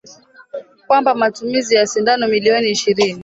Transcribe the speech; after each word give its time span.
kwamba 0.87 1.15
matumizi 1.15 1.75
ya 1.75 1.87
sindano 1.91 2.27
milioni 2.27 2.69
ishirini 2.69 3.19